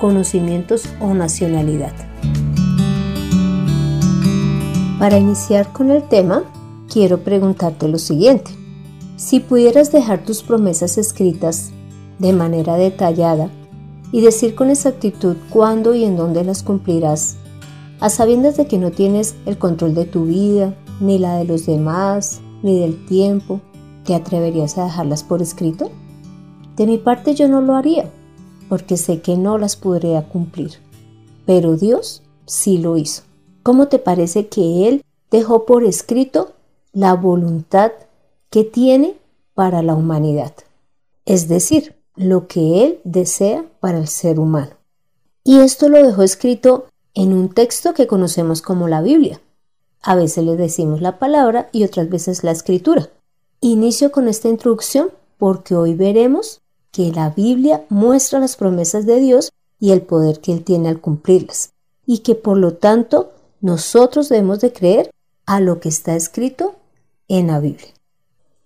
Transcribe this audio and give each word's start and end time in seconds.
conocimientos 0.00 0.84
o 1.00 1.14
nacionalidad. 1.14 1.92
Para 4.98 5.18
iniciar 5.18 5.72
con 5.72 5.90
el 5.90 6.02
tema, 6.02 6.44
quiero 6.92 7.20
preguntarte 7.20 7.88
lo 7.88 7.98
siguiente. 7.98 8.50
Si 9.16 9.40
pudieras 9.40 9.92
dejar 9.92 10.24
tus 10.24 10.42
promesas 10.42 10.98
escritas 10.98 11.70
de 12.18 12.32
manera 12.32 12.76
detallada 12.76 13.50
y 14.12 14.22
decir 14.22 14.54
con 14.54 14.70
exactitud 14.70 15.36
cuándo 15.50 15.94
y 15.94 16.04
en 16.04 16.16
dónde 16.16 16.44
las 16.44 16.62
cumplirás, 16.62 17.36
a 18.00 18.08
sabiendas 18.08 18.56
de 18.56 18.66
que 18.66 18.78
no 18.78 18.90
tienes 18.90 19.34
el 19.46 19.58
control 19.58 19.94
de 19.94 20.06
tu 20.06 20.24
vida, 20.24 20.74
ni 21.00 21.18
la 21.18 21.36
de 21.36 21.44
los 21.44 21.66
demás, 21.66 22.40
ni 22.62 22.80
del 22.80 23.04
tiempo, 23.06 23.60
¿te 24.04 24.14
atreverías 24.14 24.78
a 24.78 24.84
dejarlas 24.84 25.22
por 25.22 25.42
escrito? 25.42 25.90
De 26.76 26.86
mi 26.86 26.98
parte 26.98 27.34
yo 27.34 27.48
no 27.48 27.60
lo 27.60 27.74
haría, 27.74 28.10
porque 28.70 28.96
sé 28.96 29.20
que 29.20 29.36
no 29.36 29.58
las 29.58 29.74
podría 29.74 30.22
cumplir. 30.28 30.78
Pero 31.44 31.76
Dios 31.76 32.22
sí 32.46 32.78
lo 32.78 32.96
hizo. 32.96 33.24
¿Cómo 33.64 33.88
te 33.88 33.98
parece 33.98 34.46
que 34.46 34.88
Él 34.88 35.04
dejó 35.30 35.66
por 35.66 35.84
escrito 35.84 36.52
la 36.92 37.14
voluntad 37.14 37.90
que 38.48 38.62
tiene 38.62 39.16
para 39.54 39.82
la 39.82 39.96
humanidad? 39.96 40.54
Es 41.26 41.48
decir, 41.48 41.96
lo 42.14 42.46
que 42.46 42.84
Él 42.84 43.00
desea 43.02 43.64
para 43.80 43.98
el 43.98 44.06
ser 44.06 44.38
humano. 44.38 44.70
Y 45.42 45.58
esto 45.58 45.88
lo 45.88 46.00
dejó 46.00 46.22
escrito 46.22 46.86
en 47.14 47.32
un 47.32 47.48
texto 47.48 47.92
que 47.92 48.06
conocemos 48.06 48.62
como 48.62 48.86
la 48.86 49.02
Biblia. 49.02 49.40
A 50.00 50.14
veces 50.14 50.44
le 50.44 50.56
decimos 50.56 51.00
la 51.00 51.18
palabra 51.18 51.70
y 51.72 51.82
otras 51.82 52.08
veces 52.08 52.44
la 52.44 52.52
escritura. 52.52 53.10
Inicio 53.60 54.12
con 54.12 54.28
esta 54.28 54.48
introducción 54.48 55.10
porque 55.38 55.74
hoy 55.74 55.94
veremos 55.94 56.60
que 56.92 57.12
la 57.12 57.30
Biblia 57.30 57.84
muestra 57.88 58.40
las 58.40 58.56
promesas 58.56 59.06
de 59.06 59.20
Dios 59.20 59.50
y 59.78 59.92
el 59.92 60.02
poder 60.02 60.40
que 60.40 60.52
Él 60.52 60.64
tiene 60.64 60.88
al 60.88 61.00
cumplirlas, 61.00 61.70
y 62.06 62.18
que 62.18 62.34
por 62.34 62.56
lo 62.56 62.74
tanto 62.74 63.32
nosotros 63.60 64.28
debemos 64.28 64.60
de 64.60 64.72
creer 64.72 65.10
a 65.46 65.60
lo 65.60 65.80
que 65.80 65.88
está 65.88 66.14
escrito 66.14 66.76
en 67.28 67.48
la 67.48 67.60
Biblia. 67.60 67.88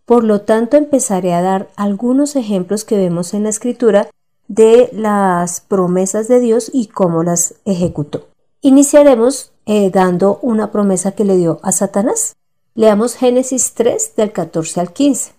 Por 0.06 0.24
lo 0.24 0.42
tanto, 0.42 0.76
empezaré 0.76 1.32
a 1.32 1.42
dar 1.42 1.70
algunos 1.76 2.36
ejemplos 2.36 2.84
que 2.84 2.96
vemos 2.96 3.32
en 3.32 3.44
la 3.44 3.48
escritura 3.48 4.10
de 4.48 4.90
las 4.92 5.60
promesas 5.60 6.28
de 6.28 6.40
Dios 6.40 6.70
y 6.72 6.88
cómo 6.88 7.22
las 7.22 7.54
ejecutó. 7.64 8.28
Iniciaremos 8.60 9.52
eh, 9.66 9.90
dando 9.90 10.38
una 10.42 10.70
promesa 10.70 11.12
que 11.12 11.24
le 11.24 11.36
dio 11.36 11.58
a 11.62 11.72
Satanás. 11.72 12.34
Leamos 12.74 13.14
Génesis 13.14 13.72
3 13.74 14.16
del 14.16 14.32
14 14.32 14.80
al 14.80 14.92
15. 14.92 15.33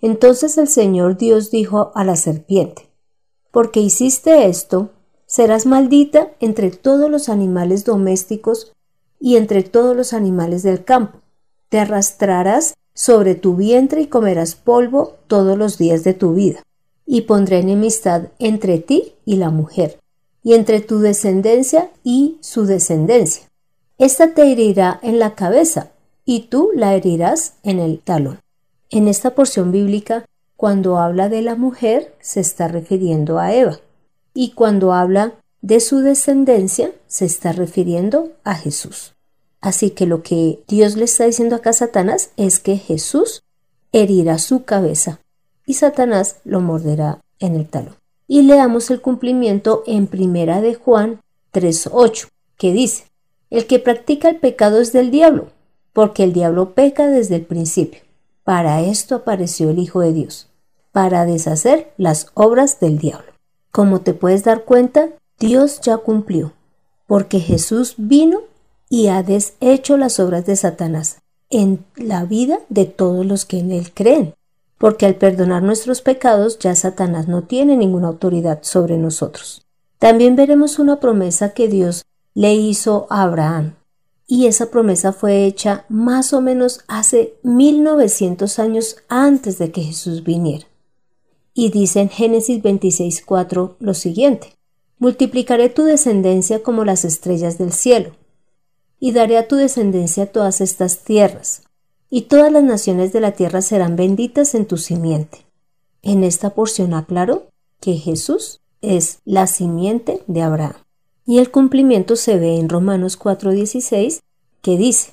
Entonces 0.00 0.56
el 0.58 0.68
Señor 0.68 1.16
Dios 1.16 1.50
dijo 1.50 1.92
a 1.94 2.04
la 2.04 2.16
serpiente, 2.16 2.88
Porque 3.50 3.80
hiciste 3.80 4.46
esto, 4.46 4.90
serás 5.26 5.66
maldita 5.66 6.32
entre 6.40 6.70
todos 6.70 7.10
los 7.10 7.28
animales 7.28 7.84
domésticos 7.84 8.72
y 9.20 9.36
entre 9.36 9.62
todos 9.62 9.96
los 9.96 10.12
animales 10.12 10.62
del 10.62 10.84
campo. 10.84 11.20
Te 11.68 11.78
arrastrarás 11.78 12.74
sobre 12.94 13.34
tu 13.34 13.54
vientre 13.54 14.02
y 14.02 14.06
comerás 14.06 14.54
polvo 14.54 15.16
todos 15.26 15.56
los 15.56 15.78
días 15.78 16.02
de 16.02 16.14
tu 16.14 16.34
vida. 16.34 16.62
Y 17.06 17.22
pondré 17.22 17.58
enemistad 17.58 18.28
entre 18.38 18.78
ti 18.78 19.14
y 19.24 19.36
la 19.36 19.50
mujer, 19.50 19.98
y 20.42 20.54
entre 20.54 20.80
tu 20.80 21.00
descendencia 21.00 21.90
y 22.04 22.38
su 22.40 22.66
descendencia. 22.66 23.48
Esta 23.98 24.32
te 24.32 24.50
herirá 24.50 24.98
en 25.02 25.18
la 25.18 25.34
cabeza, 25.34 25.90
y 26.24 26.48
tú 26.48 26.70
la 26.74 26.94
herirás 26.94 27.54
en 27.62 27.80
el 27.80 27.98
talón. 27.98 28.38
En 28.90 29.06
esta 29.06 29.36
porción 29.36 29.70
bíblica, 29.70 30.24
cuando 30.56 30.98
habla 30.98 31.28
de 31.28 31.42
la 31.42 31.54
mujer, 31.54 32.12
se 32.20 32.40
está 32.40 32.66
refiriendo 32.66 33.38
a 33.38 33.54
Eva, 33.54 33.78
y 34.34 34.50
cuando 34.50 34.92
habla 34.92 35.34
de 35.62 35.78
su 35.78 36.00
descendencia, 36.00 36.90
se 37.06 37.24
está 37.24 37.52
refiriendo 37.52 38.32
a 38.42 38.56
Jesús. 38.56 39.14
Así 39.60 39.90
que 39.90 40.06
lo 40.06 40.22
que 40.22 40.62
Dios 40.66 40.96
le 40.96 41.04
está 41.04 41.24
diciendo 41.24 41.54
acá 41.54 41.70
a 41.70 41.74
Satanás 41.74 42.30
es 42.36 42.58
que 42.58 42.78
Jesús 42.78 43.44
herirá 43.92 44.38
su 44.38 44.64
cabeza 44.64 45.20
y 45.66 45.74
Satanás 45.74 46.36
lo 46.44 46.60
morderá 46.60 47.20
en 47.38 47.54
el 47.54 47.68
talón. 47.68 47.94
Y 48.26 48.42
leamos 48.42 48.90
el 48.90 49.00
cumplimiento 49.00 49.84
en 49.86 50.08
primera 50.08 50.60
de 50.60 50.74
Juan 50.74 51.20
3.8, 51.52 52.28
que 52.56 52.72
dice, 52.72 53.04
el 53.50 53.66
que 53.66 53.78
practica 53.78 54.28
el 54.28 54.36
pecado 54.36 54.80
es 54.80 54.92
del 54.92 55.10
diablo, 55.10 55.48
porque 55.92 56.24
el 56.24 56.32
diablo 56.32 56.74
peca 56.74 57.06
desde 57.06 57.36
el 57.36 57.42
principio. 57.42 58.00
Para 58.50 58.80
esto 58.80 59.14
apareció 59.14 59.70
el 59.70 59.78
Hijo 59.78 60.00
de 60.00 60.12
Dios, 60.12 60.48
para 60.90 61.24
deshacer 61.24 61.92
las 61.96 62.32
obras 62.34 62.80
del 62.80 62.98
diablo. 62.98 63.30
Como 63.70 64.00
te 64.00 64.12
puedes 64.12 64.42
dar 64.42 64.64
cuenta, 64.64 65.10
Dios 65.38 65.80
ya 65.80 65.98
cumplió, 65.98 66.52
porque 67.06 67.38
Jesús 67.38 67.94
vino 67.96 68.40
y 68.88 69.06
ha 69.06 69.22
deshecho 69.22 69.96
las 69.96 70.18
obras 70.18 70.46
de 70.46 70.56
Satanás 70.56 71.18
en 71.48 71.84
la 71.94 72.24
vida 72.24 72.58
de 72.70 72.86
todos 72.86 73.24
los 73.24 73.44
que 73.44 73.60
en 73.60 73.70
él 73.70 73.92
creen, 73.94 74.34
porque 74.78 75.06
al 75.06 75.14
perdonar 75.14 75.62
nuestros 75.62 76.00
pecados 76.00 76.58
ya 76.58 76.74
Satanás 76.74 77.28
no 77.28 77.42
tiene 77.42 77.76
ninguna 77.76 78.08
autoridad 78.08 78.58
sobre 78.62 78.98
nosotros. 78.98 79.64
También 80.00 80.34
veremos 80.34 80.80
una 80.80 80.98
promesa 80.98 81.50
que 81.50 81.68
Dios 81.68 82.04
le 82.34 82.54
hizo 82.54 83.06
a 83.10 83.22
Abraham 83.22 83.76
y 84.30 84.46
esa 84.46 84.70
promesa 84.70 85.12
fue 85.12 85.44
hecha 85.44 85.86
más 85.88 86.32
o 86.32 86.40
menos 86.40 86.84
hace 86.86 87.34
1900 87.42 88.60
años 88.60 88.96
antes 89.08 89.58
de 89.58 89.72
que 89.72 89.82
Jesús 89.82 90.22
viniera. 90.22 90.68
Y 91.52 91.70
dice 91.70 91.98
en 91.98 92.10
Génesis 92.10 92.62
26:4 92.62 93.74
lo 93.80 93.92
siguiente: 93.92 94.54
Multiplicaré 95.00 95.68
tu 95.68 95.82
descendencia 95.82 96.62
como 96.62 96.84
las 96.84 97.04
estrellas 97.04 97.58
del 97.58 97.72
cielo, 97.72 98.12
y 99.00 99.10
daré 99.10 99.36
a 99.36 99.48
tu 99.48 99.56
descendencia 99.56 100.30
todas 100.30 100.60
estas 100.60 101.00
tierras, 101.00 101.64
y 102.08 102.22
todas 102.22 102.52
las 102.52 102.62
naciones 102.62 103.12
de 103.12 103.20
la 103.20 103.32
tierra 103.32 103.62
serán 103.62 103.96
benditas 103.96 104.54
en 104.54 104.64
tu 104.64 104.76
simiente. 104.76 105.38
En 106.02 106.22
esta 106.22 106.50
porción 106.50 106.94
aclaró 106.94 107.48
que 107.80 107.94
Jesús 107.94 108.60
es 108.80 109.18
la 109.24 109.48
simiente 109.48 110.22
de 110.28 110.42
Abraham. 110.42 110.76
Y 111.30 111.38
el 111.38 111.52
cumplimiento 111.52 112.16
se 112.16 112.40
ve 112.40 112.56
en 112.56 112.68
Romanos 112.68 113.16
4:16, 113.16 114.18
que 114.62 114.76
dice, 114.76 115.12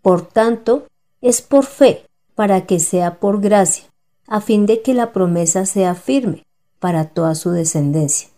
Por 0.00 0.26
tanto, 0.26 0.86
es 1.20 1.42
por 1.42 1.66
fe, 1.66 2.06
para 2.34 2.64
que 2.64 2.80
sea 2.80 3.20
por 3.20 3.42
gracia, 3.42 3.84
a 4.26 4.40
fin 4.40 4.64
de 4.64 4.80
que 4.80 4.94
la 4.94 5.12
promesa 5.12 5.66
sea 5.66 5.94
firme 5.94 6.46
para 6.78 7.10
toda 7.10 7.34
su 7.34 7.50
descendencia, 7.50 8.30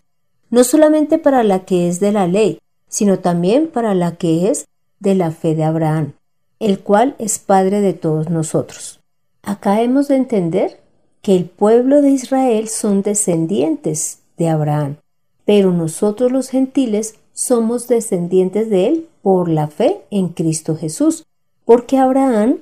no 0.49 0.65
solamente 0.65 1.19
para 1.19 1.45
la 1.45 1.63
que 1.63 1.87
es 1.87 2.01
de 2.01 2.11
la 2.11 2.27
ley, 2.27 2.59
sino 2.89 3.19
también 3.19 3.69
para 3.69 3.95
la 3.95 4.17
que 4.17 4.49
es 4.49 4.67
de 4.99 5.15
la 5.15 5.31
fe 5.31 5.55
de 5.55 5.63
Abraham, 5.63 6.11
el 6.59 6.81
cual 6.81 7.15
es 7.17 7.39
Padre 7.39 7.79
de 7.79 7.93
todos 7.93 8.29
nosotros. 8.29 8.99
Acá 9.41 9.81
hemos 9.81 10.09
de 10.09 10.17
entender 10.17 10.81
que 11.21 11.37
el 11.37 11.45
pueblo 11.45 12.01
de 12.01 12.09
Israel 12.09 12.67
son 12.67 13.03
descendientes 13.03 14.19
de 14.35 14.49
Abraham, 14.49 14.97
pero 15.45 15.71
nosotros 15.71 16.29
los 16.31 16.49
gentiles 16.49 17.15
somos 17.33 17.87
descendientes 17.87 18.69
de 18.69 18.87
él 18.87 19.07
por 19.21 19.49
la 19.49 19.67
fe 19.67 20.01
en 20.11 20.29
Cristo 20.29 20.75
Jesús, 20.75 21.25
porque 21.65 21.97
Abraham 21.97 22.57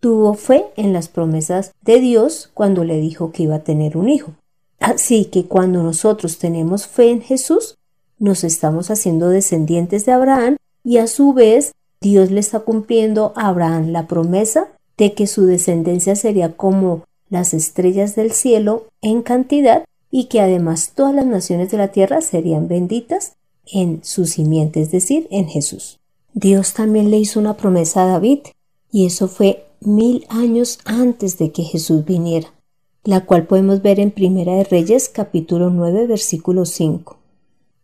tuvo 0.00 0.34
fe 0.34 0.64
en 0.76 0.92
las 0.92 1.08
promesas 1.08 1.72
de 1.82 2.00
Dios 2.00 2.50
cuando 2.54 2.84
le 2.84 3.00
dijo 3.00 3.32
que 3.32 3.44
iba 3.44 3.56
a 3.56 3.64
tener 3.64 3.96
un 3.96 4.08
hijo. 4.08 4.32
Así 4.78 5.26
que 5.26 5.44
cuando 5.44 5.82
nosotros 5.82 6.38
tenemos 6.38 6.86
fe 6.86 7.10
en 7.10 7.20
Jesús, 7.20 7.76
nos 8.18 8.44
estamos 8.44 8.90
haciendo 8.90 9.28
descendientes 9.28 10.06
de 10.06 10.12
Abraham 10.12 10.56
y 10.82 10.98
a 10.98 11.06
su 11.06 11.32
vez 11.32 11.72
Dios 12.00 12.30
le 12.30 12.40
está 12.40 12.60
cumpliendo 12.60 13.32
a 13.36 13.48
Abraham 13.48 13.88
la 13.88 14.06
promesa 14.06 14.68
de 14.96 15.12
que 15.12 15.26
su 15.26 15.44
descendencia 15.44 16.16
sería 16.16 16.56
como 16.56 17.04
las 17.28 17.54
estrellas 17.54 18.16
del 18.16 18.32
cielo 18.32 18.86
en 19.02 19.22
cantidad 19.22 19.84
y 20.10 20.24
que 20.24 20.40
además 20.40 20.92
todas 20.94 21.14
las 21.14 21.26
naciones 21.26 21.70
de 21.70 21.78
la 21.78 21.88
tierra 21.88 22.20
serían 22.20 22.68
benditas 22.68 23.34
en 23.66 24.00
su 24.02 24.26
simiente, 24.26 24.80
es 24.80 24.90
decir, 24.90 25.28
en 25.30 25.48
Jesús. 25.48 25.98
Dios 26.32 26.74
también 26.74 27.10
le 27.10 27.18
hizo 27.18 27.40
una 27.40 27.56
promesa 27.56 28.04
a 28.04 28.06
David, 28.06 28.40
y 28.92 29.06
eso 29.06 29.28
fue 29.28 29.66
mil 29.80 30.26
años 30.28 30.78
antes 30.84 31.38
de 31.38 31.52
que 31.52 31.62
Jesús 31.62 32.04
viniera, 32.04 32.52
la 33.04 33.24
cual 33.24 33.46
podemos 33.46 33.82
ver 33.82 33.98
en 33.98 34.10
Primera 34.10 34.54
de 34.54 34.64
Reyes 34.64 35.08
capítulo 35.08 35.70
9 35.70 36.06
versículo 36.06 36.66
5. 36.66 37.16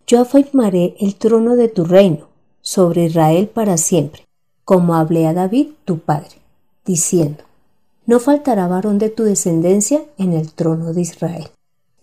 yo 0.06 0.20
afirmaré 0.20 0.94
el 1.00 1.17
trono 1.17 1.56
de 1.56 1.69
tu 1.69 1.84
reino 1.84 2.28
sobre 2.61 3.06
Israel 3.06 3.49
para 3.49 3.76
siempre, 3.76 4.26
como 4.64 4.94
hablé 4.94 5.26
a 5.26 5.32
David 5.32 5.69
tu 5.84 5.99
padre, 5.99 6.37
diciendo, 6.84 7.43
no 8.06 8.20
faltará 8.20 8.69
varón 8.69 8.99
de 8.99 9.08
tu 9.08 9.25
descendencia 9.25 10.05
en 10.17 10.32
el 10.32 10.52
trono 10.52 10.93
de 10.93 11.00
Israel. 11.00 11.49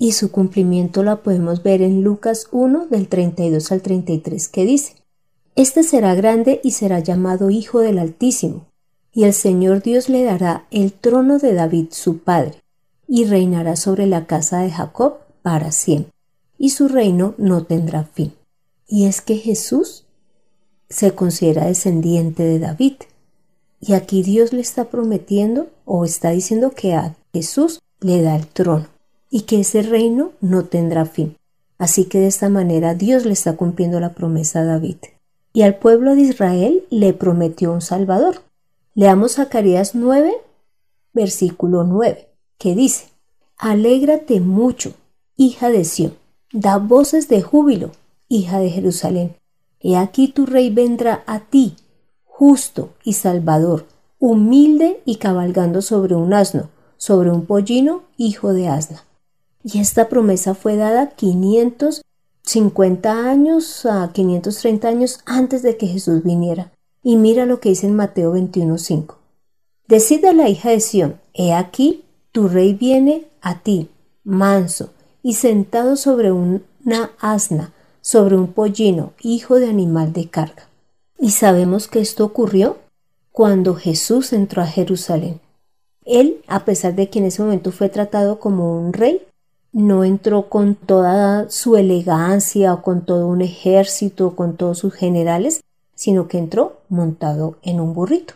Y 0.04 0.12
su 0.12 0.32
cumplimiento 0.32 1.02
la 1.02 1.24
podemos 1.24 1.64
ver 1.64 1.82
en 1.82 2.04
Lucas 2.04 2.50
1 2.52 2.88
del 2.88 3.08
32 3.08 3.72
al 3.72 3.82
33 3.82 4.50
que 4.50 4.66
dice, 4.66 4.96
Este 5.56 5.82
será 5.82 6.14
grande 6.14 6.60
y 6.62 6.72
será 6.72 7.00
llamado 7.00 7.50
Hijo 7.50 7.80
del 7.80 7.98
Altísimo, 7.98 8.66
y 9.14 9.24
el 9.24 9.32
Señor 9.32 9.82
Dios 9.82 10.10
le 10.10 10.26
dará 10.26 10.68
el 10.72 10.92
trono 10.92 11.40
de 11.40 11.54
David 11.54 11.86
su 11.92 12.18
padre, 12.18 12.62
y 13.08 13.24
reinará 13.24 13.78
sobre 13.78 14.06
la 14.06 14.26
casa 14.26 14.60
de 14.60 14.72
Jacob 14.72 15.20
para 15.42 15.72
siempre 15.72 16.12
y 16.58 16.72
su 16.72 16.90
reino 16.90 17.34
no 17.38 17.64
tendrá 17.64 18.04
fin. 18.04 18.34
Y 18.86 19.06
es 19.06 19.22
que 19.22 19.38
Jesús 19.38 20.04
se 20.90 21.12
considera 21.12 21.68
descendiente 21.68 22.44
de 22.44 22.60
David. 22.60 22.96
Y 23.80 23.94
aquí 23.94 24.22
Dios 24.22 24.52
le 24.52 24.60
está 24.60 24.84
prometiendo 24.90 25.70
o 25.86 26.04
está 26.04 26.32
diciendo 26.32 26.72
que 26.72 26.94
a 26.94 27.16
Jesús 27.32 27.80
le 28.02 28.22
da 28.22 28.36
el 28.36 28.48
trono 28.48 28.93
y 29.36 29.42
que 29.42 29.62
ese 29.62 29.82
reino 29.82 30.34
no 30.42 30.66
tendrá 30.66 31.08
fin. 31.08 31.38
Así 31.80 32.06
que 32.06 32.20
de 32.20 32.28
esta 32.28 32.50
manera 32.50 32.94
Dios 32.94 33.26
le 33.26 33.34
está 33.34 33.58
cumpliendo 33.58 34.00
la 34.00 34.14
promesa 34.14 34.60
a 34.60 34.64
David. 34.64 34.98
Y 35.54 35.64
al 35.64 35.78
pueblo 35.78 36.14
de 36.14 36.22
Israel 36.22 36.84
le 36.92 37.14
prometió 37.14 37.74
un 37.74 37.82
Salvador. 37.82 38.44
Leamos 38.94 39.34
Zacarías 39.34 39.96
9, 39.96 40.36
versículo 41.14 41.84
9, 41.84 42.30
que 42.60 42.76
dice, 42.76 43.08
Alégrate 43.58 44.40
mucho, 44.40 44.94
hija 45.36 45.72
de 45.72 45.84
Sión, 45.84 46.14
Da 46.52 46.78
voces 46.78 47.28
de 47.28 47.42
júbilo, 47.42 47.90
hija 48.28 48.60
de 48.60 48.70
Jerusalén. 48.70 49.36
He 49.80 49.98
aquí 49.98 50.28
tu 50.28 50.46
rey 50.46 50.70
vendrá 50.70 51.24
a 51.26 51.40
ti, 51.40 51.76
justo 52.24 52.94
y 53.04 53.14
salvador, 53.14 53.88
humilde 54.20 55.02
y 55.06 55.16
cabalgando 55.16 55.82
sobre 55.82 56.14
un 56.14 56.36
asno, 56.36 56.70
sobre 56.98 57.32
un 57.32 57.48
pollino, 57.48 58.04
hijo 58.16 58.54
de 58.54 58.68
asna. 58.68 59.04
Y 59.64 59.80
esta 59.80 60.10
promesa 60.10 60.56
fue 60.56 60.76
dada 60.76 61.12
550 61.12 63.30
años 63.30 63.86
a 63.86 64.12
530 64.12 64.88
años 64.88 65.20
antes 65.26 65.64
de 65.64 65.78
que 65.78 65.88
Jesús 65.88 66.24
viniera. 66.24 66.72
Y 67.02 67.16
mira 67.16 67.46
lo 67.46 67.60
que 67.60 67.70
dice 67.70 67.88
en 67.88 67.96
Mateo 67.96 68.34
21:5. 68.34 69.16
Decide 69.88 70.30
a 70.30 70.34
la 70.34 70.50
hija 70.50 70.70
de 70.70 70.80
Sión, 70.80 71.20
he 71.34 71.54
aquí, 71.54 72.04
tu 72.32 72.48
rey 72.48 72.74
viene 72.74 73.28
a 73.42 73.60
ti, 73.60 73.90
manso, 74.24 74.92
y 75.22 75.34
sentado 75.34 75.98
sobre 75.98 76.32
una 76.32 77.12
asna, 77.20 77.74
sobre 78.02 78.36
un 78.36 78.54
pollino, 78.54 79.14
hijo 79.22 79.60
de 79.60 79.70
animal 79.70 80.14
de 80.14 80.30
carga. 80.30 80.68
Y 81.20 81.32
sabemos 81.32 81.88
que 81.88 82.00
esto 82.00 82.26
ocurrió 82.26 82.78
cuando 83.32 83.76
Jesús 83.76 84.34
entró 84.34 84.62
a 84.62 84.68
Jerusalén. 84.68 85.42
Él, 86.06 86.42
a 86.48 86.66
pesar 86.66 86.96
de 86.96 87.10
que 87.10 87.20
en 87.20 87.26
ese 87.26 87.42
momento 87.42 87.72
fue 87.72 87.90
tratado 87.90 88.40
como 88.40 88.78
un 88.78 88.94
rey, 88.94 89.22
no 89.74 90.04
entró 90.04 90.50
con 90.50 90.76
toda 90.76 91.50
su 91.50 91.76
elegancia 91.76 92.74
o 92.74 92.82
con 92.84 93.06
todo 93.06 93.28
un 93.28 93.42
ejército 93.42 94.28
o 94.28 94.36
con 94.36 94.56
todos 94.56 94.78
sus 94.78 94.94
generales, 94.94 95.62
sino 95.96 96.28
que 96.28 96.38
entró 96.38 96.78
montado 96.90 97.58
en 97.64 97.80
un 97.80 97.94
burrito. 97.94 98.36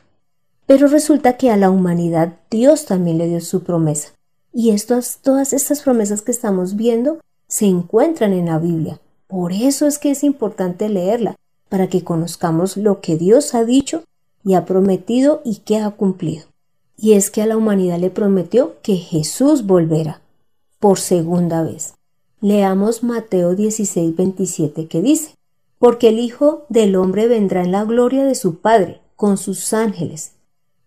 Pero 0.65 0.87
resulta 0.87 1.37
que 1.37 1.51
a 1.51 1.57
la 1.57 1.69
humanidad 1.69 2.33
Dios 2.49 2.85
también 2.85 3.19
le 3.19 3.27
dio 3.27 3.39
su 3.39 3.63
promesa. 3.63 4.09
Y 4.51 4.75
todas 5.21 5.53
estas 5.53 5.81
promesas 5.81 6.23
que 6.23 6.31
estamos 6.31 6.75
viendo 6.75 7.19
se 7.47 7.67
encuentran 7.67 8.33
en 8.33 8.47
la 8.47 8.57
Biblia. 8.57 8.99
Por 9.27 9.53
eso 9.53 9.85
es 9.85 9.99
que 9.99 10.11
es 10.11 10.23
importante 10.23 10.89
leerla, 10.89 11.35
para 11.69 11.87
que 11.87 12.03
conozcamos 12.03 12.77
lo 12.77 12.99
que 12.99 13.17
Dios 13.17 13.53
ha 13.53 13.63
dicho 13.63 14.03
y 14.43 14.55
ha 14.55 14.65
prometido 14.65 15.41
y 15.45 15.57
que 15.57 15.77
ha 15.77 15.91
cumplido. 15.91 16.45
Y 16.97 17.13
es 17.13 17.29
que 17.29 17.43
a 17.43 17.45
la 17.45 17.57
humanidad 17.57 17.99
le 17.99 18.09
prometió 18.09 18.75
que 18.81 18.95
Jesús 18.95 19.65
volverá 19.65 20.21
por 20.79 20.99
segunda 20.99 21.63
vez. 21.63 21.95
Leamos 22.39 23.03
Mateo 23.03 23.55
16, 23.55 24.15
27 24.15 24.87
que 24.87 25.01
dice, 25.01 25.35
porque 25.79 26.09
el 26.09 26.19
Hijo 26.19 26.65
del 26.69 26.95
Hombre 26.95 27.27
vendrá 27.27 27.63
en 27.63 27.71
la 27.71 27.83
gloria 27.83 28.25
de 28.25 28.35
su 28.35 28.59
Padre 28.59 29.01
con 29.15 29.37
sus 29.37 29.73
ángeles, 29.73 30.33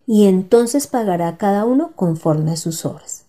y 0.06 0.26
entonces 0.26 0.86
pagará 0.86 1.28
a 1.28 1.36
cada 1.36 1.64
uno 1.64 1.92
conforme 1.94 2.52
a 2.52 2.56
sus 2.56 2.84
obras. 2.84 3.26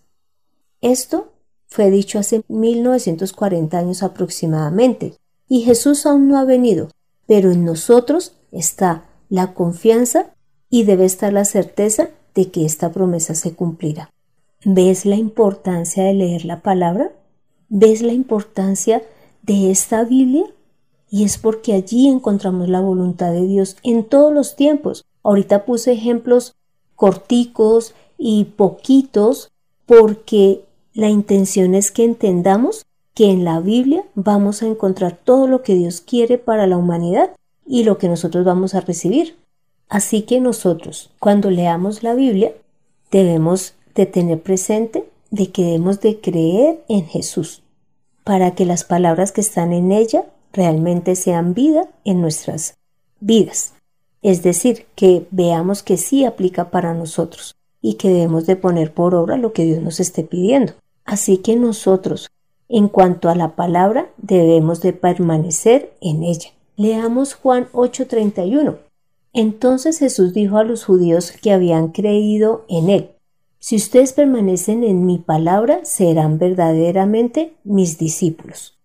Esto 0.80 1.32
fue 1.66 1.90
dicho 1.90 2.18
hace 2.18 2.42
1940 2.48 3.78
años 3.78 4.02
aproximadamente, 4.02 5.14
y 5.48 5.62
Jesús 5.62 6.06
aún 6.06 6.28
no 6.28 6.38
ha 6.38 6.44
venido, 6.44 6.88
pero 7.26 7.50
en 7.50 7.64
nosotros 7.64 8.34
está 8.50 9.04
la 9.28 9.54
confianza 9.54 10.34
y 10.70 10.84
debe 10.84 11.04
estar 11.04 11.32
la 11.32 11.44
certeza 11.44 12.10
de 12.34 12.50
que 12.50 12.64
esta 12.64 12.92
promesa 12.92 13.34
se 13.34 13.54
cumplirá. 13.54 14.10
¿Ves 14.64 15.06
la 15.06 15.16
importancia 15.16 16.04
de 16.04 16.14
leer 16.14 16.44
la 16.44 16.60
palabra? 16.60 17.10
¿Ves 17.68 18.00
la 18.00 18.12
importancia 18.12 19.02
de 19.42 19.72
esta 19.72 20.04
Biblia? 20.04 20.44
Y 21.10 21.24
es 21.24 21.36
porque 21.36 21.72
allí 21.72 22.06
encontramos 22.06 22.68
la 22.68 22.80
voluntad 22.80 23.32
de 23.32 23.46
Dios 23.46 23.76
en 23.82 24.04
todos 24.04 24.32
los 24.32 24.54
tiempos. 24.54 25.04
Ahorita 25.24 25.64
puse 25.64 25.92
ejemplos 25.92 26.54
corticos 26.94 27.94
y 28.18 28.44
poquitos 28.44 29.50
porque 29.84 30.64
la 30.94 31.08
intención 31.08 31.74
es 31.74 31.90
que 31.90 32.04
entendamos 32.04 32.86
que 33.14 33.30
en 33.30 33.44
la 33.44 33.58
Biblia 33.58 34.04
vamos 34.14 34.62
a 34.62 34.66
encontrar 34.66 35.18
todo 35.22 35.48
lo 35.48 35.62
que 35.62 35.74
Dios 35.74 36.00
quiere 36.00 36.38
para 36.38 36.68
la 36.68 36.76
humanidad 36.76 37.32
y 37.66 37.82
lo 37.82 37.98
que 37.98 38.08
nosotros 38.08 38.44
vamos 38.44 38.76
a 38.76 38.80
recibir. 38.80 39.36
Así 39.88 40.22
que 40.22 40.40
nosotros, 40.40 41.10
cuando 41.18 41.50
leamos 41.50 42.04
la 42.04 42.14
Biblia, 42.14 42.52
debemos 43.10 43.74
de 43.94 44.06
tener 44.06 44.42
presente 44.42 45.04
de 45.30 45.50
que 45.50 45.64
debemos 45.64 46.00
de 46.00 46.20
creer 46.20 46.84
en 46.88 47.06
Jesús, 47.06 47.62
para 48.24 48.54
que 48.54 48.66
las 48.66 48.84
palabras 48.84 49.32
que 49.32 49.40
están 49.40 49.72
en 49.72 49.92
ella 49.92 50.24
realmente 50.52 51.16
sean 51.16 51.54
vida 51.54 51.88
en 52.04 52.20
nuestras 52.20 52.74
vidas. 53.20 53.72
Es 54.20 54.42
decir, 54.42 54.86
que 54.94 55.26
veamos 55.30 55.82
que 55.82 55.96
sí 55.96 56.24
aplica 56.24 56.70
para 56.70 56.94
nosotros 56.94 57.54
y 57.80 57.94
que 57.94 58.08
debemos 58.08 58.46
de 58.46 58.56
poner 58.56 58.94
por 58.94 59.14
obra 59.14 59.36
lo 59.36 59.52
que 59.52 59.64
Dios 59.64 59.82
nos 59.82 59.98
esté 60.00 60.22
pidiendo. 60.22 60.74
Así 61.04 61.38
que 61.38 61.56
nosotros, 61.56 62.30
en 62.68 62.88
cuanto 62.88 63.28
a 63.28 63.34
la 63.34 63.56
palabra, 63.56 64.10
debemos 64.18 64.80
de 64.80 64.92
permanecer 64.92 65.92
en 66.00 66.22
ella. 66.22 66.50
Leamos 66.76 67.34
Juan 67.34 67.68
8:31. 67.72 68.78
Entonces 69.32 69.98
Jesús 69.98 70.34
dijo 70.34 70.58
a 70.58 70.64
los 70.64 70.84
judíos 70.84 71.32
que 71.32 71.52
habían 71.52 71.88
creído 71.88 72.64
en 72.68 72.90
él, 72.90 73.10
Si 73.64 73.76
ustedes 73.76 74.12
permanecen 74.12 74.82
en 74.82 75.06
mi 75.06 75.18
palabra, 75.18 75.84
serán 75.84 76.36
verdaderamente 76.38 77.52
mis 77.62 77.96
discípulos. 77.96 78.76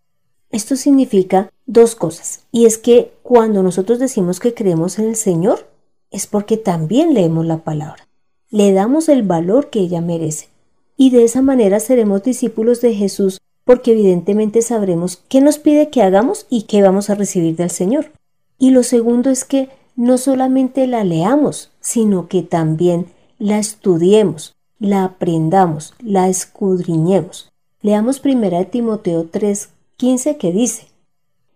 Esto 0.52 0.76
significa 0.76 1.52
dos 1.66 1.96
cosas, 1.96 2.46
y 2.52 2.68
es 2.68 2.78
que 2.78 3.12
cuando 3.24 3.64
nosotros 3.64 3.98
decimos 3.98 4.40
que 4.40 4.54
creemos 4.54 5.00
en 5.00 5.06
el 5.06 5.16
Señor, 5.16 5.68
es 6.12 6.28
porque 6.28 6.58
también 6.58 7.16
leemos 7.16 7.48
la 7.48 7.64
palabra. 7.64 8.08
Le 8.52 8.72
damos 8.72 9.10
el 9.10 9.24
valor 9.24 9.72
que 9.72 9.80
ella 9.80 10.00
merece 10.00 10.50
y 10.96 11.10
de 11.10 11.24
esa 11.24 11.42
manera 11.42 11.80
seremos 11.80 12.22
discípulos 12.22 12.80
de 12.80 12.94
Jesús 12.94 13.40
porque 13.66 13.94
evidentemente 13.94 14.62
sabremos 14.62 15.24
qué 15.28 15.42
nos 15.42 15.58
pide 15.58 15.90
que 15.90 16.04
hagamos 16.04 16.46
y 16.52 16.64
qué 16.64 16.84
vamos 16.84 17.10
a 17.10 17.16
recibir 17.16 17.56
del 17.56 17.72
Señor. 17.72 18.12
Y 18.60 18.70
lo 18.70 18.84
segundo 18.84 19.32
es 19.32 19.44
que 19.44 19.70
no 19.96 20.20
solamente 20.20 20.86
la 20.86 21.04
leamos, 21.04 21.72
sino 21.80 22.28
que 22.28 22.44
también 22.44 23.08
la 23.40 23.58
estudiemos, 23.58 24.56
la 24.80 25.04
aprendamos, 25.04 25.94
la 26.00 26.30
escudriñemos. 26.30 27.52
Leamos 27.82 28.20
primera 28.20 28.66
Timoteo 28.66 29.26
3:15 29.26 30.38
que 30.38 30.52
dice, 30.52 30.88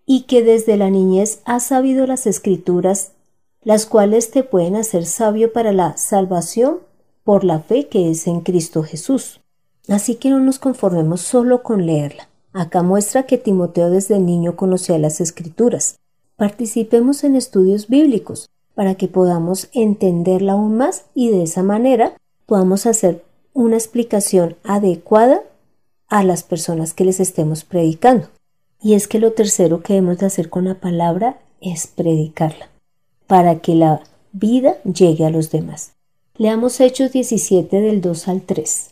y 0.05 0.23
que 0.23 0.43
desde 0.43 0.77
la 0.77 0.89
niñez 0.89 1.41
has 1.45 1.63
sabido 1.63 2.07
las 2.07 2.27
escrituras, 2.27 3.11
las 3.63 3.85
cuales 3.85 4.31
te 4.31 4.43
pueden 4.43 4.75
hacer 4.75 5.05
sabio 5.05 5.53
para 5.53 5.71
la 5.71 5.95
salvación 5.97 6.79
por 7.23 7.43
la 7.43 7.59
fe 7.59 7.87
que 7.87 8.09
es 8.09 8.27
en 8.27 8.41
Cristo 8.41 8.83
Jesús. 8.83 9.39
Así 9.87 10.15
que 10.15 10.29
no 10.29 10.39
nos 10.39 10.59
conformemos 10.59 11.21
solo 11.21 11.63
con 11.63 11.85
leerla. 11.85 12.27
Acá 12.53 12.83
muestra 12.83 13.23
que 13.23 13.37
Timoteo 13.37 13.89
desde 13.89 14.19
niño 14.19 14.55
conocía 14.55 14.97
las 14.97 15.21
escrituras. 15.21 15.97
Participemos 16.35 17.23
en 17.23 17.35
estudios 17.35 17.87
bíblicos 17.87 18.49
para 18.73 18.95
que 18.95 19.07
podamos 19.07 19.69
entenderla 19.73 20.53
aún 20.53 20.75
más 20.75 21.05
y 21.13 21.29
de 21.29 21.43
esa 21.43 21.63
manera 21.63 22.15
podamos 22.51 22.86
hacer 22.86 23.24
una 23.53 23.77
explicación 23.77 24.58
adecuada 24.65 25.41
a 26.10 26.22
las 26.22 26.43
personas 26.43 26.93
que 26.93 27.05
les 27.05 27.22
estemos 27.22 27.63
predicando. 27.63 28.27
Y 28.81 28.96
es 28.96 29.08
que 29.08 29.20
lo 29.20 29.31
tercero 29.31 29.81
que 29.81 29.93
debemos 29.93 30.17
de 30.17 30.25
hacer 30.25 30.50
con 30.50 30.65
la 30.65 30.75
palabra 30.75 31.39
es 31.62 31.88
predicarla, 31.88 32.67
para 33.25 33.60
que 33.60 33.74
la 33.74 34.01
vida 34.34 34.81
llegue 34.84 35.25
a 35.25 35.29
los 35.29 35.50
demás. 35.50 35.93
Leamos 36.36 36.81
Hechos 36.81 37.13
17 37.13 37.79
del 37.79 38.01
2 38.01 38.27
al 38.27 38.41
3. 38.41 38.89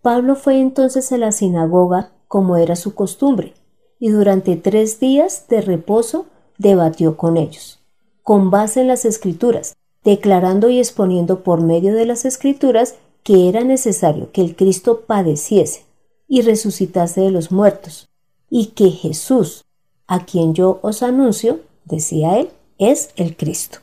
Pablo 0.00 0.34
fue 0.34 0.58
entonces 0.58 1.12
a 1.12 1.18
la 1.18 1.32
sinagoga 1.32 2.12
como 2.28 2.56
era 2.56 2.76
su 2.76 2.94
costumbre, 2.94 3.52
y 3.98 4.08
durante 4.08 4.56
tres 4.56 5.00
días 5.00 5.44
de 5.50 5.60
reposo 5.60 6.24
debatió 6.56 7.18
con 7.18 7.36
ellos, 7.36 7.78
con 8.22 8.50
base 8.50 8.80
en 8.80 8.88
las 8.88 9.04
escrituras, 9.04 9.76
declarando 10.06 10.70
y 10.70 10.78
exponiendo 10.78 11.42
por 11.42 11.60
medio 11.60 11.92
de 11.92 12.06
las 12.06 12.24
escrituras 12.24 12.94
que 13.24 13.48
era 13.48 13.64
necesario 13.64 14.30
que 14.30 14.40
el 14.40 14.54
Cristo 14.54 15.00
padeciese 15.04 15.82
y 16.28 16.42
resucitase 16.42 17.22
de 17.22 17.32
los 17.32 17.50
muertos, 17.50 18.08
y 18.48 18.66
que 18.66 18.90
Jesús, 18.90 19.64
a 20.06 20.24
quien 20.24 20.54
yo 20.54 20.78
os 20.82 21.02
anuncio, 21.02 21.58
decía 21.84 22.38
él, 22.38 22.50
es 22.78 23.10
el 23.16 23.36
Cristo. 23.36 23.78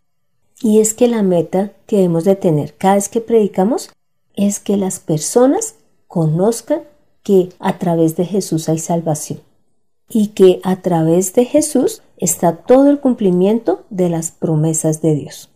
Y 0.61 0.79
es 0.79 0.93
que 0.93 1.09
la 1.09 1.23
meta 1.23 1.73
que 1.87 1.97
debemos 1.97 2.23
de 2.23 2.37
tener 2.37 2.73
cada 2.75 2.95
vez 2.95 3.09
que 3.09 3.19
predicamos 3.19 3.89
es 4.33 4.61
que 4.61 4.77
las 4.77 4.99
personas 4.99 5.75
conozcan 6.07 6.83
que 7.21 7.49
a 7.59 7.79
través 7.79 8.15
de 8.15 8.23
Jesús 8.23 8.69
hay 8.69 8.79
salvación 8.79 9.41
y 10.09 10.27
que 10.27 10.61
a 10.63 10.77
través 10.77 11.33
de 11.33 11.43
Jesús 11.43 12.01
está 12.15 12.55
todo 12.55 12.89
el 12.89 13.01
cumplimiento 13.01 13.83
de 13.89 14.07
las 14.07 14.31
promesas 14.31 15.01
de 15.01 15.15
Dios. 15.15 15.49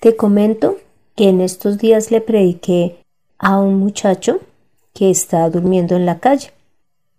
Te 0.00 0.16
comento 0.16 0.78
que 1.14 1.28
en 1.28 1.42
estos 1.42 1.76
días 1.76 2.10
le 2.10 2.22
prediqué 2.22 2.96
a 3.38 3.60
un 3.60 3.78
muchacho 3.78 4.40
que 4.94 5.10
está 5.10 5.48
durmiendo 5.50 5.94
en 5.94 6.06
la 6.06 6.20
calle 6.20 6.52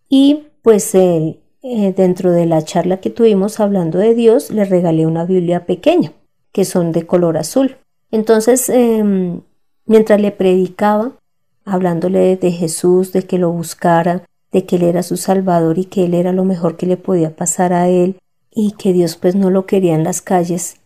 y 0.09 0.47
pues 0.63 0.95
eh, 0.95 1.37
dentro 1.61 2.31
de 2.31 2.47
la 2.47 2.63
charla 2.63 2.99
que 2.99 3.11
tuvimos 3.11 3.59
hablando 3.59 3.99
de 3.99 4.15
Dios 4.15 4.49
le 4.49 4.65
regalé 4.65 5.05
una 5.05 5.25
Biblia 5.25 5.67
pequeña 5.67 6.11
que 6.51 6.65
son 6.65 6.91
de 6.91 7.05
color 7.05 7.37
azul. 7.37 7.77
Entonces, 8.09 8.67
em, 8.67 9.41
mientras 9.85 10.19
le 10.19 10.31
predicaba, 10.31 11.11
hablándole 11.63 12.35
de 12.35 12.51
Jesús, 12.51 13.13
de 13.13 13.23
que 13.23 13.37
lo 13.37 13.51
buscara, 13.51 14.25
de 14.51 14.65
que 14.65 14.77
Él 14.77 14.83
era 14.83 15.03
su 15.03 15.17
Salvador 15.17 15.77
y 15.77 15.85
que 15.85 16.05
Él 16.05 16.15
era 16.15 16.33
lo 16.33 16.45
mejor 16.45 16.77
que 16.77 16.87
le 16.87 16.97
podía 16.97 17.35
pasar 17.35 17.73
a 17.73 17.87
Él 17.89 18.17
y 18.49 18.71
que 18.71 18.91
Dios 18.91 19.17
pues 19.17 19.35
no 19.35 19.51
lo 19.51 19.67
quería 19.67 19.93
en 19.93 20.03
las 20.03 20.21
calles, 20.21 20.81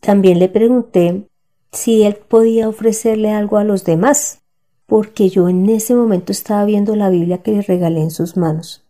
también 0.00 0.38
le 0.38 0.48
pregunté 0.48 1.27
si 1.72 2.02
Él 2.02 2.16
podía 2.16 2.68
ofrecerle 2.68 3.30
algo 3.30 3.58
a 3.58 3.64
los 3.64 3.84
demás, 3.84 4.40
porque 4.86 5.28
yo 5.28 5.48
en 5.48 5.68
ese 5.68 5.94
momento 5.94 6.32
estaba 6.32 6.64
viendo 6.64 6.96
la 6.96 7.10
Biblia 7.10 7.38
que 7.38 7.52
le 7.52 7.62
regalé 7.62 8.00
en 8.00 8.10
sus 8.10 8.36
manos 8.36 8.84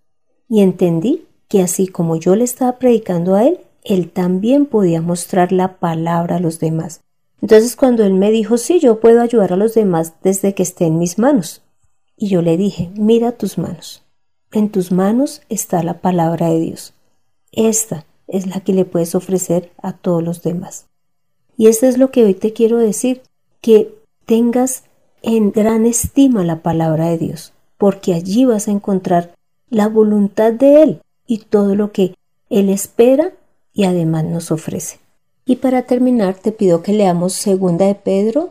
y 0.48 0.62
entendí 0.62 1.26
que 1.48 1.62
así 1.62 1.88
como 1.88 2.16
yo 2.16 2.36
le 2.36 2.44
estaba 2.44 2.78
predicando 2.78 3.34
a 3.34 3.46
Él, 3.46 3.60
Él 3.84 4.10
también 4.10 4.66
podía 4.66 5.02
mostrar 5.02 5.52
la 5.52 5.78
palabra 5.78 6.36
a 6.36 6.40
los 6.40 6.58
demás. 6.58 7.00
Entonces 7.40 7.76
cuando 7.76 8.04
Él 8.04 8.14
me 8.14 8.30
dijo, 8.30 8.58
sí, 8.58 8.80
yo 8.80 9.00
puedo 9.00 9.20
ayudar 9.20 9.52
a 9.52 9.56
los 9.56 9.74
demás 9.74 10.14
desde 10.22 10.54
que 10.54 10.62
esté 10.62 10.86
en 10.86 10.98
mis 10.98 11.18
manos. 11.18 11.62
Y 12.16 12.28
yo 12.28 12.42
le 12.42 12.56
dije, 12.56 12.90
mira 12.94 13.32
tus 13.32 13.58
manos. 13.58 14.02
En 14.50 14.70
tus 14.70 14.92
manos 14.92 15.42
está 15.48 15.82
la 15.82 16.00
palabra 16.00 16.48
de 16.48 16.60
Dios. 16.60 16.94
Esta 17.52 18.06
es 18.26 18.46
la 18.46 18.60
que 18.60 18.72
le 18.72 18.84
puedes 18.84 19.14
ofrecer 19.14 19.72
a 19.80 19.92
todos 19.92 20.22
los 20.22 20.42
demás. 20.42 20.86
Y 21.58 21.66
esto 21.66 21.86
es 21.86 21.98
lo 21.98 22.12
que 22.12 22.24
hoy 22.24 22.34
te 22.34 22.52
quiero 22.52 22.78
decir, 22.78 23.20
que 23.60 23.92
tengas 24.24 24.84
en 25.22 25.50
gran 25.50 25.84
estima 25.84 26.44
la 26.44 26.62
palabra 26.62 27.10
de 27.10 27.18
Dios, 27.18 27.52
porque 27.76 28.14
allí 28.14 28.44
vas 28.44 28.68
a 28.68 28.70
encontrar 28.70 29.34
la 29.68 29.88
voluntad 29.88 30.52
de 30.52 30.82
Él 30.84 31.02
y 31.26 31.38
todo 31.38 31.74
lo 31.74 31.90
que 31.90 32.14
Él 32.48 32.68
espera 32.68 33.32
y 33.74 33.84
además 33.84 34.24
nos 34.24 34.52
ofrece. 34.52 35.00
Y 35.44 35.56
para 35.56 35.82
terminar 35.82 36.36
te 36.36 36.52
pido 36.52 36.82
que 36.82 36.92
leamos 36.92 37.32
segunda 37.32 37.86
de 37.86 37.96
Pedro 37.96 38.50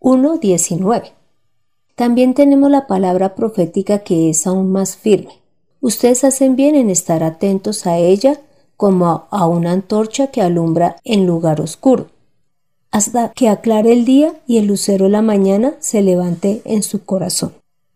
1.19. 0.00 1.12
También 1.94 2.34
tenemos 2.34 2.70
la 2.70 2.86
palabra 2.86 3.34
profética 3.34 4.00
que 4.00 4.28
es 4.28 4.46
aún 4.46 4.72
más 4.72 4.96
firme. 4.96 5.38
Ustedes 5.80 6.22
hacen 6.22 6.56
bien 6.56 6.74
en 6.74 6.90
estar 6.90 7.22
atentos 7.22 7.86
a 7.86 7.96
ella 7.96 8.40
como 8.76 9.26
a 9.30 9.46
una 9.46 9.72
antorcha 9.72 10.26
que 10.26 10.42
alumbra 10.42 10.96
en 11.04 11.26
lugar 11.26 11.60
oscuro, 11.60 12.08
hasta 12.92 13.32
que 13.32 13.48
aclare 13.48 13.92
el 13.92 14.04
día 14.04 14.34
y 14.46 14.58
el 14.58 14.66
lucero 14.66 15.06
de 15.06 15.10
la 15.10 15.22
mañana 15.22 15.74
se 15.80 16.02
levante 16.02 16.62
en 16.64 16.84
su 16.84 17.04
corazón. 17.04 17.54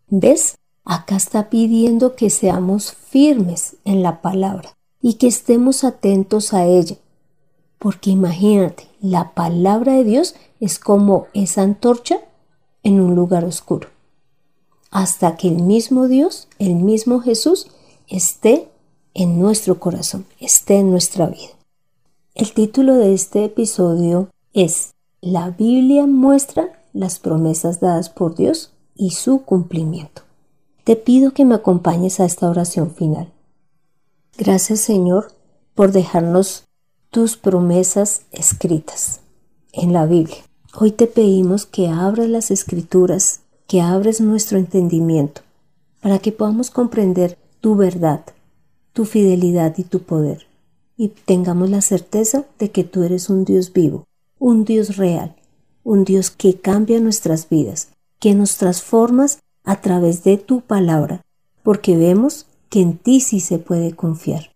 ¿Ves? 0.09 0.57
Acá 0.83 1.15
está 1.15 1.49
pidiendo 1.49 2.15
que 2.15 2.29
seamos 2.29 2.91
firmes 2.91 3.77
en 3.85 4.03
la 4.03 4.21
palabra 4.21 4.75
y 5.01 5.13
que 5.13 5.27
estemos 5.27 5.85
atentos 5.85 6.53
a 6.53 6.65
ella. 6.65 6.97
Porque 7.79 8.09
imagínate, 8.09 8.87
la 8.99 9.33
palabra 9.33 9.93
de 9.93 10.03
Dios 10.03 10.35
es 10.59 10.79
como 10.79 11.27
esa 11.33 11.61
antorcha 11.61 12.19
en 12.83 12.99
un 12.99 13.15
lugar 13.15 13.45
oscuro 13.45 13.89
hasta 14.91 15.37
que 15.37 15.47
el 15.47 15.61
mismo 15.61 16.07
Dios, 16.07 16.47
el 16.59 16.75
mismo 16.75 17.19
Jesús, 17.19 17.67
esté 18.07 18.69
en 19.13 19.39
nuestro 19.39 19.79
corazón, 19.79 20.25
esté 20.39 20.77
en 20.77 20.91
nuestra 20.91 21.27
vida. 21.27 21.49
El 22.35 22.53
título 22.53 22.95
de 22.95 23.13
este 23.13 23.45
episodio 23.45 24.29
es 24.57 24.95
La 25.21 25.51
Biblia 25.51 26.07
muestra 26.07 26.81
las 26.91 27.19
promesas 27.19 27.79
dadas 27.79 28.09
por 28.09 28.33
Dios 28.33 28.73
y 28.95 29.11
su 29.11 29.43
cumplimiento. 29.43 30.23
Te 30.83 30.95
pido 30.95 31.31
que 31.31 31.45
me 31.45 31.53
acompañes 31.53 32.19
a 32.19 32.25
esta 32.25 32.49
oración 32.49 32.89
final. 32.89 33.31
Gracias 34.35 34.79
Señor 34.79 35.27
por 35.75 35.91
dejarnos 35.91 36.65
tus 37.11 37.37
promesas 37.37 38.23
escritas 38.31 39.19
en 39.73 39.93
la 39.93 40.07
Biblia. 40.07 40.43
Hoy 40.75 40.91
te 40.91 41.05
pedimos 41.05 41.67
que 41.67 41.89
abras 41.89 42.27
las 42.27 42.49
escrituras 42.49 43.41
que 43.67 43.81
abres 43.81 44.21
nuestro 44.21 44.57
entendimiento 44.57 45.41
para 46.01 46.17
que 46.17 46.31
podamos 46.31 46.71
comprender 46.71 47.37
tu 47.61 47.75
verdad, 47.75 48.25
tu 48.93 49.05
fidelidad 49.05 49.77
y 49.77 49.83
tu 49.83 50.01
poder, 50.01 50.47
y 50.95 51.09
tengamos 51.09 51.69
la 51.69 51.81
certeza 51.81 52.45
de 52.57 52.71
que 52.71 52.83
tú 52.83 53.03
eres 53.03 53.29
un 53.29 53.45
Dios 53.45 53.71
vivo, 53.71 54.07
un 54.39 54.65
Dios 54.65 54.97
real, 54.97 55.35
un 55.83 56.03
Dios 56.03 56.31
que 56.31 56.59
cambia 56.59 56.99
nuestras 56.99 57.49
vidas, 57.49 57.89
que 58.19 58.35
nos 58.35 58.57
transformas 58.57 59.39
a 59.63 59.81
través 59.81 60.23
de 60.23 60.37
tu 60.37 60.61
palabra, 60.61 61.21
porque 61.63 61.97
vemos 61.97 62.45
que 62.69 62.81
en 62.81 62.97
ti 62.97 63.19
sí 63.19 63.39
se 63.39 63.59
puede 63.59 63.95
confiar. 63.95 64.51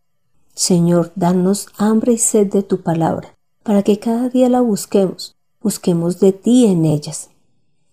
Señor, 0.54 1.12
danos 1.16 1.68
hambre 1.78 2.14
y 2.14 2.18
sed 2.18 2.48
de 2.48 2.64
tu 2.64 2.82
palabra, 2.82 3.36
para 3.64 3.84
que 3.84 4.00
cada 4.00 4.30
día 4.30 4.50
la 4.50 4.62
busquemos, 4.62 5.36
busquemos 5.62 6.20
de 6.20 6.34
ti 6.34 6.66
en 6.66 6.86
ellas, 6.86 7.30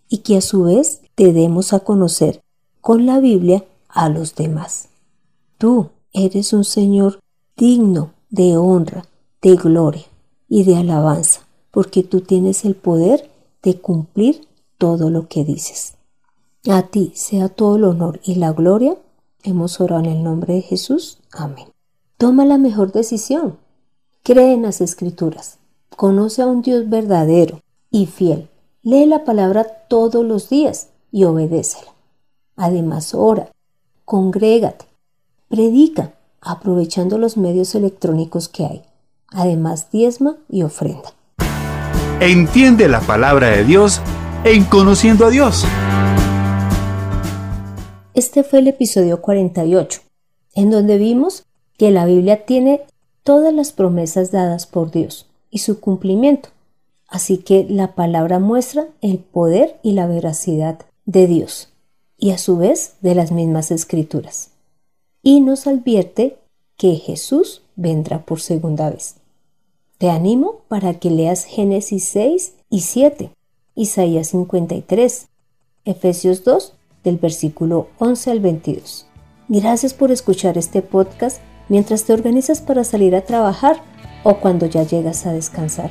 y 0.09 0.19
que 0.19 0.37
a 0.37 0.41
su 0.41 0.65
vez 0.65 1.01
te 1.15 1.33
demos 1.33 1.73
a 1.73 1.81
conocer 1.81 2.43
con 2.81 3.07
la 3.07 3.21
Biblia 3.21 3.65
a 3.89 4.09
los 4.09 4.35
demás. 4.35 4.89
Tú 5.59 5.91
eres 6.13 6.53
un 6.53 6.65
Señor 6.65 7.21
digno 7.57 8.13
de 8.31 8.57
honra, 8.57 9.05
de 9.43 9.57
gloria 9.57 10.07
y 10.49 10.65
de 10.65 10.77
alabanza, 10.77 11.48
porque 11.71 12.03
tú 12.03 12.21
tienes 12.21 12.65
el 12.65 12.75
poder 12.75 13.31
de 13.63 13.81
cumplir 13.81 14.47
todo 14.79 15.11
lo 15.11 15.29
que 15.29 15.45
dices. 15.45 15.95
A 16.69 16.83
ti 16.83 17.13
sea 17.15 17.49
todo 17.49 17.77
el 17.77 17.85
honor 17.85 18.21
y 18.25 18.37
la 18.37 18.53
gloria. 18.53 18.97
Hemos 19.43 19.81
orado 19.81 20.05
en 20.05 20.11
el 20.11 20.23
nombre 20.23 20.55
de 20.55 20.63
Jesús. 20.63 21.19
Amén. 21.33 21.69
Toma 22.17 22.45
la 22.45 22.59
mejor 22.59 22.93
decisión. 22.93 23.59
Cree 24.23 24.53
en 24.53 24.63
las 24.63 24.81
escrituras. 24.81 25.59
Conoce 25.97 26.43
a 26.43 26.47
un 26.47 26.63
Dios 26.63 26.89
verdadero 26.89 27.61
y 27.91 28.07
fiel. 28.07 28.49
Lee 28.83 29.07
la 29.07 29.25
palabra 29.25 29.65
todos 29.89 30.25
los 30.25 30.49
días 30.49 30.89
y 31.11 31.25
obedécela. 31.25 31.93
Además, 32.57 33.15
ora, 33.15 33.53
congrégate, 34.05 34.87
predica, 35.49 36.15
aprovechando 36.41 37.19
los 37.19 37.37
medios 37.37 37.75
electrónicos 37.75 38.49
que 38.49 38.65
hay. 38.65 38.83
Además, 39.31 39.91
diezma 39.91 40.37
y 40.49 40.63
ofrenda. 40.63 41.13
Entiende 42.21 42.89
la 42.89 43.01
palabra 43.01 43.51
de 43.51 43.63
Dios 43.63 44.01
en 44.43 44.65
Conociendo 44.65 45.27
a 45.27 45.31
Dios. 45.31 45.65
Este 48.13 48.43
fue 48.43 48.59
el 48.59 48.67
episodio 48.67 49.23
48, 49.23 50.01
en 50.55 50.71
donde 50.73 50.99
vimos 50.99 51.45
que 51.77 51.93
la 51.93 52.07
Biblia 52.07 52.45
tiene 52.45 52.81
todas 53.23 53.55
las 53.55 53.71
promesas 53.71 54.33
dadas 54.33 54.67
por 54.67 54.91
Dios 54.91 55.27
y 55.49 55.59
su 55.59 55.79
cumplimiento. 55.79 56.49
Así 57.07 57.39
que 57.39 57.65
la 57.69 57.95
palabra 57.95 58.41
muestra 58.41 58.89
el 59.01 59.19
poder 59.19 59.79
y 59.85 59.93
la 59.93 60.09
veracidad 60.09 60.81
de 61.07 61.29
Dios 61.29 61.69
y 62.19 62.33
a 62.33 62.39
su 62.39 62.57
vez 62.57 62.95
de 63.01 63.15
las 63.15 63.31
mismas 63.31 63.71
escrituras. 63.71 64.51
Y 65.23 65.41
nos 65.41 65.69
advierte 65.69 66.37
que 66.77 66.97
Jesús 66.97 67.63
vendrá 67.77 68.25
por 68.25 68.41
segunda 68.41 68.91
vez. 68.91 69.18
Te 69.99 70.11
animo 70.11 70.61
para 70.69 70.95
que 70.95 71.11
leas 71.11 71.45
Génesis 71.45 72.05
6 72.05 72.55
y 72.71 72.83
7, 72.83 73.33
Isaías 73.75 74.29
53, 74.29 75.27
Efesios 75.85 76.45
2 76.45 76.75
del 77.03 77.17
versículo 77.17 77.89
11 77.99 78.31
al 78.31 78.39
22. 78.39 79.09
Gracias 79.49 79.95
por 79.95 80.13
escuchar 80.13 80.57
este 80.57 80.83
podcast 80.83 81.41
mientras 81.69 82.05
te 82.05 82.13
organizas 82.13 82.61
para 82.61 82.85
salir 82.85 83.17
a 83.17 83.25
trabajar 83.25 83.83
o 84.23 84.37
cuando 84.37 84.67
ya 84.67 84.85
llegas 84.85 85.27
a 85.27 85.33
descansar. 85.33 85.91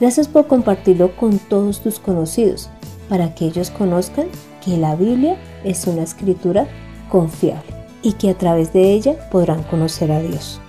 Gracias 0.00 0.28
por 0.28 0.46
compartirlo 0.46 1.14
con 1.16 1.38
todos 1.38 1.82
tus 1.82 1.98
conocidos 1.98 2.70
para 3.10 3.34
que 3.34 3.44
ellos 3.44 3.68
conozcan 3.68 4.28
que 4.64 4.78
la 4.78 4.96
Biblia 4.96 5.36
es 5.62 5.86
una 5.86 6.04
escritura 6.04 6.66
confiable. 7.10 7.82
y 8.04 8.14
que 8.14 8.30
a 8.30 8.34
través 8.34 8.72
de 8.72 8.94
ella 8.94 9.28
podrán 9.30 9.62
conocer 9.62 10.10
a 10.10 10.20
Dios. 10.20 10.60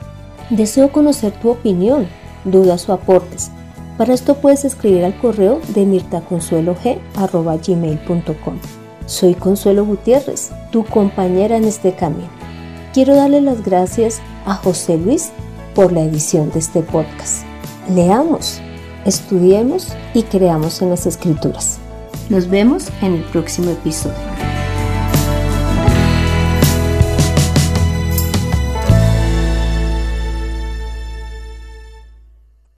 Deseo 0.52 0.92
conocer 0.92 1.32
tu 1.42 1.50
opinión, 1.50 2.08
dudas 2.46 2.88
o 2.90 2.94
aportes. 2.94 3.52
Para 3.98 4.14
esto 4.14 4.36
puedes 4.36 4.64
escribir 4.66 5.06
al 5.06 5.18
correo 5.20 5.62
de 5.70 5.86
mirtaconsuelog.gmail.com. 5.86 8.60
Soy 9.06 9.36
Consuelo 9.36 9.86
Gutiérrez, 9.86 10.52
tu 10.72 10.84
compañera 10.86 11.58
en 11.58 11.66
este 11.66 11.94
camino. 11.94 12.30
Quiero 12.94 13.16
darle 13.16 13.42
las 13.42 13.64
gracias 13.64 14.22
a 14.46 14.56
José 14.56 14.98
Luis 14.98 15.32
por 15.76 15.92
la 15.92 16.02
edición 16.02 16.50
de 16.52 16.60
este 16.60 16.82
podcast. 16.82 17.44
Leamos, 17.90 18.62
estudiemos 19.06 19.90
y 20.14 20.24
creamos 20.24 20.82
en 20.82 20.90
las 20.90 21.06
escrituras. 21.06 21.80
Nos 22.30 22.50
vemos 22.50 22.88
en 23.02 23.16
el 23.16 23.24
próximo 23.24 23.72
episodio. 23.72 24.53